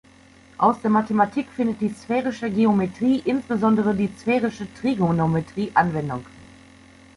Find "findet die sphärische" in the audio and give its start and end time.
1.55-2.49